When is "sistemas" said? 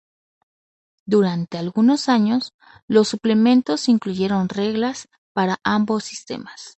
6.05-6.69